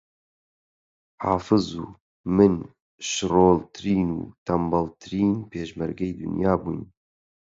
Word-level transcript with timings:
حافز 1.23 1.67
و 1.83 1.85
من 2.35 2.53
شڕۆڵترین 3.11 4.09
و 4.17 4.21
تەنبەڵترین 4.45 5.31
پێشمەرگەی 5.51 6.17
دنیا 6.21 6.53
بووین 6.61 6.83